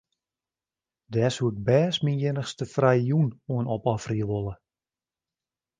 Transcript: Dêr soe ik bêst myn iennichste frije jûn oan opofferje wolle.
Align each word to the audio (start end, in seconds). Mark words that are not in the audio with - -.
Dêr 1.13 1.31
soe 1.35 1.51
ik 1.53 1.57
bêst 1.67 1.99
myn 2.03 2.21
iennichste 2.23 2.65
frije 2.75 3.03
jûn 3.09 3.27
oan 3.53 3.71
opofferje 3.75 4.25
wolle. 4.31 4.55